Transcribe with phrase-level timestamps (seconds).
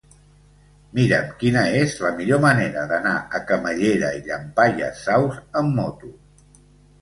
[0.99, 3.11] Mira'm quina és la millor manera d'anar
[3.41, 6.11] a Camallera i Llampaies Saus amb moto.